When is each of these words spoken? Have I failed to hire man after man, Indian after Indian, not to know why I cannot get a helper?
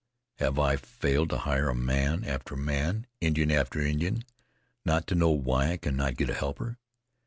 Have 0.39 0.57
I 0.57 0.77
failed 0.77 1.29
to 1.29 1.37
hire 1.37 1.75
man 1.75 2.23
after 2.23 2.55
man, 2.55 3.05
Indian 3.19 3.51
after 3.51 3.79
Indian, 3.79 4.25
not 4.83 5.05
to 5.05 5.13
know 5.13 5.29
why 5.29 5.73
I 5.73 5.77
cannot 5.77 6.17
get 6.17 6.31
a 6.31 6.33
helper? 6.33 6.79